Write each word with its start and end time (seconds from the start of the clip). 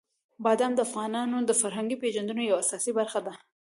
بادام 0.43 0.71
د 0.75 0.79
افغانانو 0.87 1.37
د 1.43 1.51
فرهنګي 1.61 1.97
پیژندنې 2.03 2.43
یوه 2.49 2.61
اساسي 2.63 2.91
برخه 2.99 3.19
ده. 3.25 3.33